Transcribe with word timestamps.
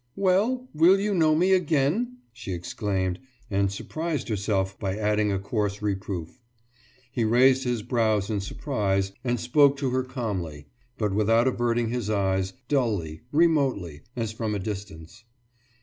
»Well, 0.15 0.67
will 0.73 0.99
you 0.99 1.13
know 1.13 1.35
me 1.35 1.53
again?« 1.53 2.17
she 2.33 2.53
exclaimed, 2.53 3.19
and 3.51 3.71
surprised 3.71 4.29
herself 4.29 4.79
by 4.79 4.97
adding 4.97 5.31
a 5.31 5.37
coarse 5.37 5.79
reproof. 5.79 6.41
He 7.11 7.23
raised 7.23 7.65
his 7.65 7.83
brows 7.83 8.27
in 8.27 8.41
surprise 8.41 9.11
and 9.23 9.39
spoke 9.39 9.77
to 9.77 9.91
her 9.91 10.01
calmly, 10.03 10.65
but 10.97 11.13
without 11.13 11.47
averting 11.47 11.89
his 11.89 12.09
eyes, 12.09 12.53
dully, 12.67 13.21
remotely, 13.31 14.01
as 14.15 14.31
from 14.31 14.55
a 14.55 14.57
great 14.57 14.65
distance. 14.73 15.23